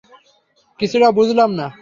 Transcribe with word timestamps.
কিছুটা 0.79 1.07
বুঝলাম 1.17 1.49
না! 1.59 1.67